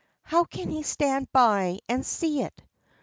"How 0.23 0.45
can 0.45 0.71
he 0.71 0.81
stand 0.81 1.31
by 1.31 1.77
and 1.87 2.03
see 2.03 2.41
it?" 2.41 2.59